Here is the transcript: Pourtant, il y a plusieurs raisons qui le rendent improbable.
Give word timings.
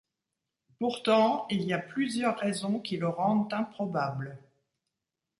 Pourtant, 0.79 1.45
il 1.51 1.61
y 1.61 1.73
a 1.73 1.77
plusieurs 1.77 2.39
raisons 2.39 2.79
qui 2.79 2.97
le 2.97 3.07
rendent 3.07 3.53
improbable. 3.53 4.35